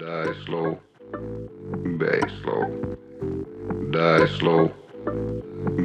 [0.00, 0.78] Die slow.
[1.98, 2.64] Bass low.
[3.92, 4.72] Die slow.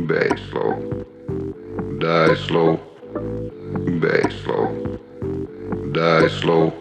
[0.08, 0.80] Bass low.
[2.00, 2.80] Die slow.
[4.00, 4.72] Bass low.
[5.92, 6.72] Die slow.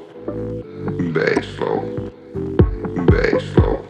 [1.13, 1.83] Bass low.
[3.11, 3.84] Bass low.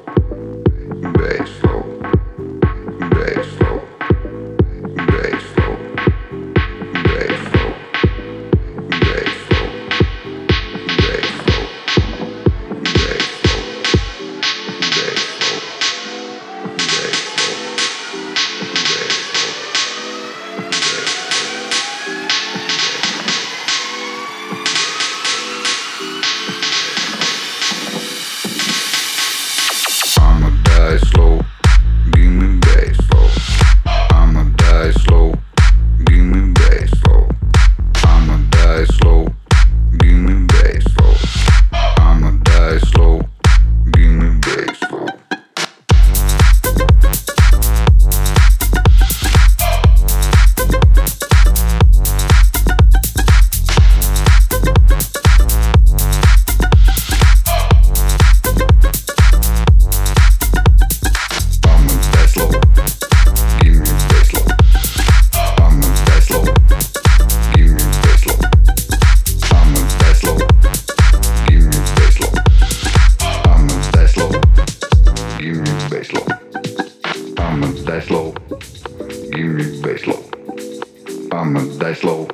[79.44, 80.22] give me bass low.
[81.30, 82.26] I'm a die slow.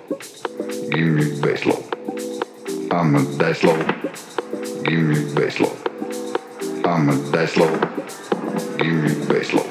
[0.93, 1.83] give me bass low.
[2.93, 3.77] I'm a die slow.
[4.85, 5.75] give me bass low.
[6.85, 7.73] I'm a die slow.
[8.79, 9.70] give me bass low.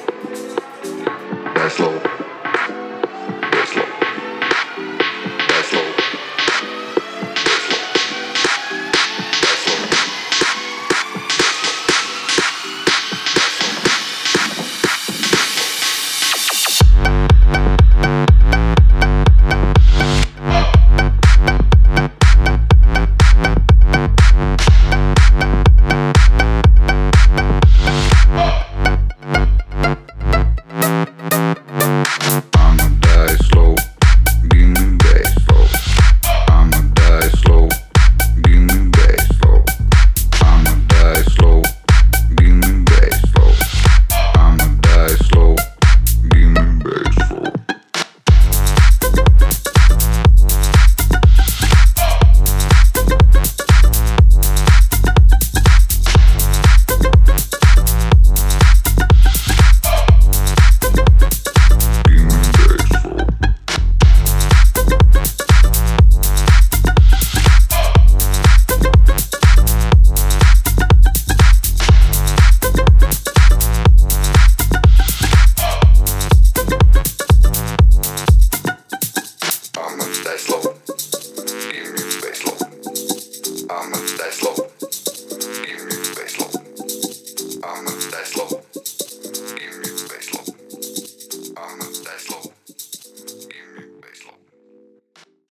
[83.72, 84.09] I'm a